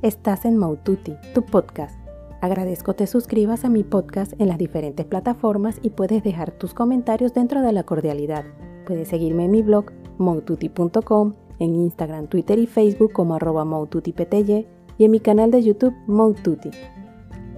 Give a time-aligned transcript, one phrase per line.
[0.00, 1.98] Estás en Maututi, tu podcast.
[2.40, 7.34] Agradezco te suscribas a mi podcast en las diferentes plataformas y puedes dejar tus comentarios
[7.34, 8.44] dentro de la cordialidad.
[8.86, 9.86] Puedes seguirme en mi blog
[10.18, 13.66] maututi.com, en Instagram, Twitter y Facebook como arroba
[14.98, 16.70] y en mi canal de YouTube Maututi.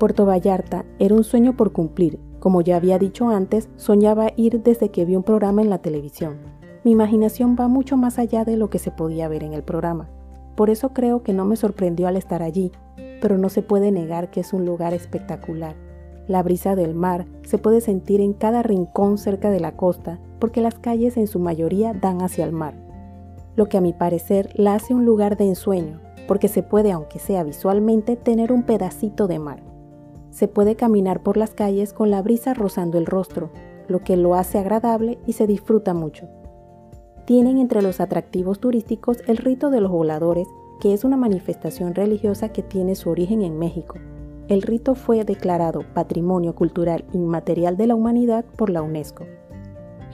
[0.00, 2.18] Puerto Vallarta era un sueño por cumplir.
[2.40, 6.38] Como ya había dicho antes, soñaba ir desde que vi un programa en la televisión.
[6.82, 10.08] Mi imaginación va mucho más allá de lo que se podía ver en el programa.
[10.54, 12.70] Por eso creo que no me sorprendió al estar allí,
[13.20, 15.74] pero no se puede negar que es un lugar espectacular.
[16.28, 20.60] La brisa del mar se puede sentir en cada rincón cerca de la costa, porque
[20.60, 22.74] las calles en su mayoría dan hacia el mar.
[23.56, 27.18] Lo que a mi parecer la hace un lugar de ensueño, porque se puede, aunque
[27.18, 29.62] sea visualmente, tener un pedacito de mar.
[30.30, 33.50] Se puede caminar por las calles con la brisa rozando el rostro,
[33.88, 36.28] lo que lo hace agradable y se disfruta mucho
[37.24, 40.48] tienen entre los atractivos turísticos el rito de los voladores,
[40.80, 43.96] que es una manifestación religiosa que tiene su origen en México.
[44.48, 49.24] El rito fue declarado Patrimonio Cultural Inmaterial de la Humanidad por la UNESCO.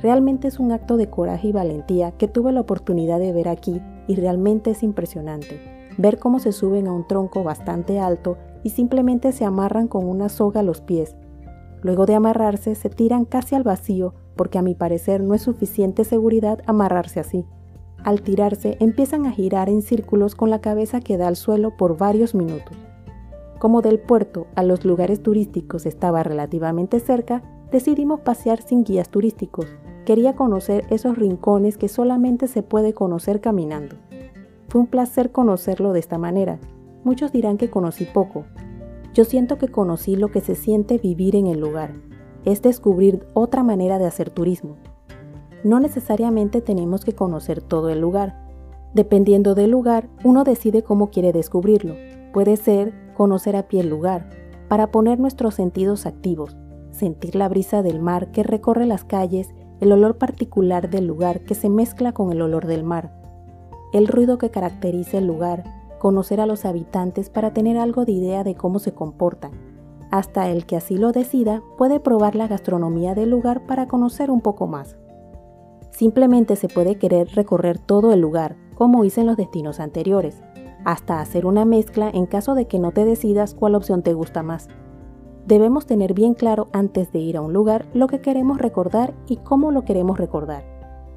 [0.03, 3.83] Realmente es un acto de coraje y valentía que tuve la oportunidad de ver aquí
[4.07, 5.61] y realmente es impresionante.
[5.99, 10.29] Ver cómo se suben a un tronco bastante alto y simplemente se amarran con una
[10.29, 11.17] soga a los pies.
[11.83, 16.03] Luego de amarrarse se tiran casi al vacío porque a mi parecer no es suficiente
[16.03, 17.45] seguridad amarrarse así.
[18.03, 21.99] Al tirarse empiezan a girar en círculos con la cabeza que da al suelo por
[21.99, 22.75] varios minutos.
[23.59, 29.67] Como del puerto a los lugares turísticos estaba relativamente cerca, decidimos pasear sin guías turísticos.
[30.07, 33.97] Quería conocer esos rincones que solamente se puede conocer caminando.
[34.69, 36.59] Fue un placer conocerlo de esta manera.
[37.05, 38.47] Muchos dirán que conocí poco.
[39.13, 41.93] Yo siento que conocí lo que se siente vivir en el lugar,
[42.45, 44.77] es descubrir otra manera de hacer turismo.
[45.63, 48.37] No necesariamente tenemos que conocer todo el lugar.
[48.95, 51.95] Dependiendo del lugar, uno decide cómo quiere descubrirlo.
[52.33, 54.31] Puede ser conocer a pie el lugar,
[54.69, 56.57] para poner nuestros sentidos activos,
[56.91, 61.55] sentir la brisa del mar que recorre las calles, el olor particular del lugar que
[61.55, 63.13] se mezcla con el olor del mar,
[63.93, 65.65] el ruido que caracteriza el lugar,
[65.99, 69.53] conocer a los habitantes para tener algo de idea de cómo se comportan,
[70.11, 74.41] hasta el que así lo decida puede probar la gastronomía del lugar para conocer un
[74.41, 74.97] poco más.
[75.91, 80.41] Simplemente se puede querer recorrer todo el lugar, como hice en los destinos anteriores,
[80.85, 84.43] hasta hacer una mezcla en caso de que no te decidas cuál opción te gusta
[84.43, 84.69] más.
[85.47, 89.37] Debemos tener bien claro antes de ir a un lugar lo que queremos recordar y
[89.37, 90.65] cómo lo queremos recordar.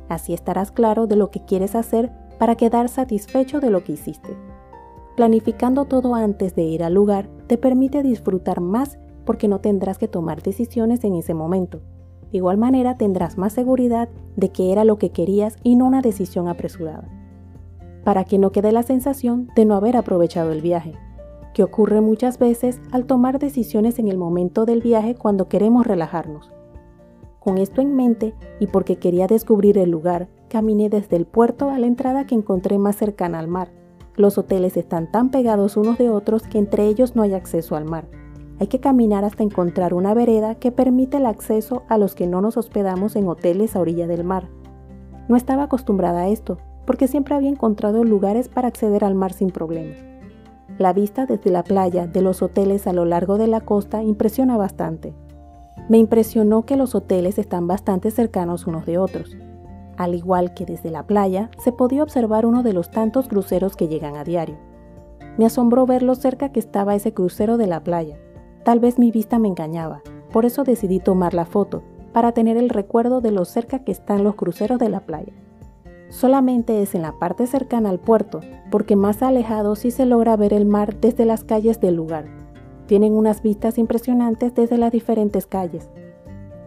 [0.09, 4.35] Así estarás claro de lo que quieres hacer para quedar satisfecho de lo que hiciste.
[5.15, 10.07] Planificando todo antes de ir al lugar te permite disfrutar más porque no tendrás que
[10.07, 11.81] tomar decisiones en ese momento.
[12.31, 16.01] De igual manera tendrás más seguridad de que era lo que querías y no una
[16.01, 17.07] decisión apresurada.
[18.03, 20.95] Para que no quede la sensación de no haber aprovechado el viaje,
[21.53, 26.51] que ocurre muchas veces al tomar decisiones en el momento del viaje cuando queremos relajarnos.
[27.39, 31.77] Con esto en mente y porque quería descubrir el lugar, caminé desde el puerto a
[31.77, 33.82] la entrada que encontré más cercana al mar
[34.15, 37.85] los hoteles están tan pegados unos de otros que entre ellos no hay acceso al
[37.85, 38.05] mar.
[38.59, 42.41] Hay que caminar hasta encontrar una vereda que permite el acceso a los que no
[42.41, 44.47] nos hospedamos en hoteles a orilla del mar.
[45.27, 49.49] No estaba acostumbrada a esto, porque siempre había encontrado lugares para acceder al mar sin
[49.49, 49.95] problema.
[50.77, 54.57] La vista desde la playa de los hoteles a lo largo de la costa impresiona
[54.57, 55.13] bastante.
[55.89, 59.35] Me impresionó que los hoteles están bastante cercanos unos de otros.
[59.97, 63.87] Al igual que desde la playa, se podía observar uno de los tantos cruceros que
[63.87, 64.57] llegan a diario.
[65.37, 68.17] Me asombró ver lo cerca que estaba ese crucero de la playa.
[68.63, 72.69] Tal vez mi vista me engañaba, por eso decidí tomar la foto, para tener el
[72.69, 75.33] recuerdo de lo cerca que están los cruceros de la playa.
[76.09, 80.53] Solamente es en la parte cercana al puerto, porque más alejado sí se logra ver
[80.53, 82.25] el mar desde las calles del lugar.
[82.85, 85.89] Tienen unas vistas impresionantes desde las diferentes calles,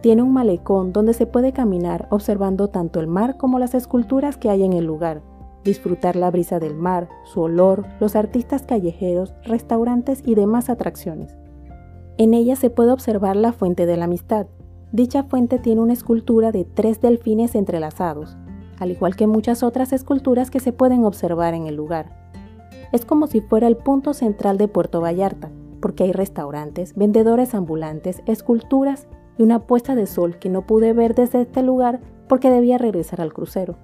[0.07, 4.49] tiene un malecón donde se puede caminar observando tanto el mar como las esculturas que
[4.49, 5.21] hay en el lugar,
[5.65, 11.35] disfrutar la brisa del mar, su olor, los artistas callejeros, restaurantes y demás atracciones.
[12.17, 14.47] En ella se puede observar la fuente de la amistad.
[14.93, 18.37] Dicha fuente tiene una escultura de tres delfines entrelazados,
[18.79, 22.31] al igual que muchas otras esculturas que se pueden observar en el lugar.
[22.93, 25.51] Es como si fuera el punto central de Puerto Vallarta,
[25.81, 31.15] porque hay restaurantes, vendedores ambulantes, esculturas y una puesta de sol que no pude ver
[31.15, 33.77] desde este lugar porque debía regresar al crucero.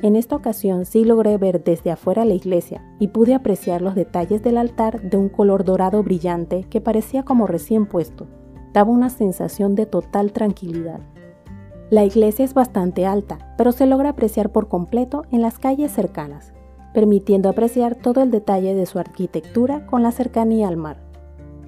[0.00, 4.42] En esta ocasión sí logré ver desde afuera la iglesia y pude apreciar los detalles
[4.42, 8.26] del altar de un color dorado brillante que parecía como recién puesto.
[8.72, 11.00] Daba una sensación de total tranquilidad.
[11.90, 16.52] La iglesia es bastante alta, pero se logra apreciar por completo en las calles cercanas.
[16.94, 21.07] permitiendo apreciar todo el detalle de su arquitectura con la cercanía al mar.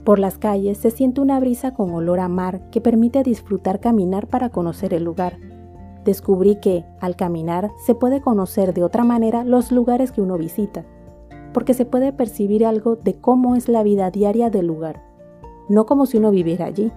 [0.04, 4.26] Por las calles se siente una brisa con olor a mar que permite disfrutar caminar
[4.28, 5.36] para conocer el lugar.
[6.04, 10.86] Descubrí que, al caminar, se puede conocer de otra manera los lugares que uno visita,
[11.52, 15.02] porque se puede percibir algo de cómo es la vida diaria del lugar,
[15.68, 16.90] no como si uno viviera allí,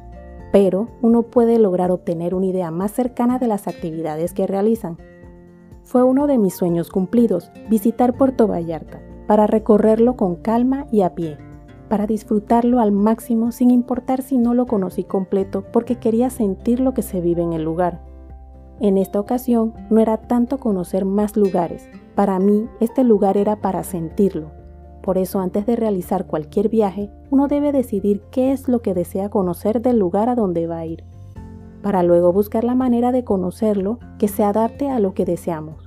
[0.54, 4.98] pero uno puede lograr obtener una idea más cercana de las actividades que realizan.
[5.82, 11.16] Fue uno de mis sueños cumplidos visitar Puerto Vallarta, para recorrerlo con calma y a
[11.16, 11.38] pie,
[11.94, 16.96] para disfrutarlo al máximo sin importar si no lo conocí completo porque quería sentir lo
[16.96, 18.02] que se vive en el lugar.
[18.80, 23.84] En esta ocasión no era tanto conocer más lugares, para mí este lugar era para
[23.84, 24.50] sentirlo.
[25.04, 29.30] Por eso antes de realizar cualquier viaje, uno debe decidir qué es lo que desea
[29.30, 31.04] conocer del lugar a donde va a ir,
[31.84, 35.83] para luego buscar la manera de conocerlo que se adapte a lo que deseamos.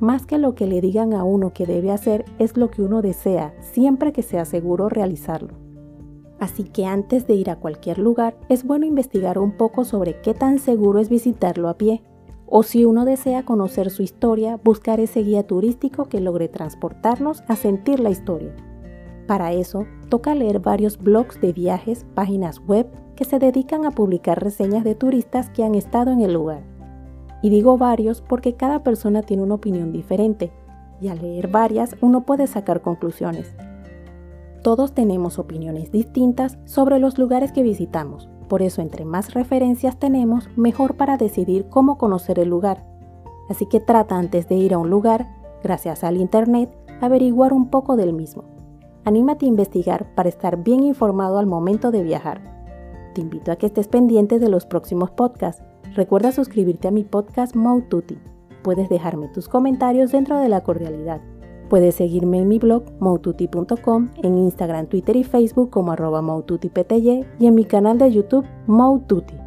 [0.00, 3.02] Más que lo que le digan a uno que debe hacer es lo que uno
[3.02, 5.54] desea, siempre que sea seguro realizarlo.
[6.40, 10.34] Así que antes de ir a cualquier lugar, es bueno investigar un poco sobre qué
[10.34, 12.02] tan seguro es visitarlo a pie
[12.46, 17.56] o si uno desea conocer su historia, buscar ese guía turístico que logre transportarnos a
[17.56, 18.54] sentir la historia.
[19.26, 22.86] Para eso, toca leer varios blogs de viajes, páginas web
[23.16, 26.62] que se dedican a publicar reseñas de turistas que han estado en el lugar.
[27.44, 30.50] Y digo varios porque cada persona tiene una opinión diferente,
[30.98, 33.54] y al leer varias uno puede sacar conclusiones.
[34.62, 40.48] Todos tenemos opiniones distintas sobre los lugares que visitamos, por eso entre más referencias tenemos,
[40.56, 42.82] mejor para decidir cómo conocer el lugar.
[43.50, 45.28] Así que trata antes de ir a un lugar,
[45.62, 48.44] gracias al Internet, averiguar un poco del mismo.
[49.04, 52.40] Anímate a investigar para estar bien informado al momento de viajar.
[53.14, 55.62] Te invito a que estés pendiente de los próximos podcasts.
[55.94, 58.18] Recuerda suscribirte a mi podcast Moututi.
[58.64, 61.20] Puedes dejarme tus comentarios dentro de la cordialidad.
[61.70, 66.20] Puedes seguirme en mi blog moututi.com, en Instagram, Twitter y Facebook como arroba
[67.38, 69.43] y en mi canal de YouTube Moututi.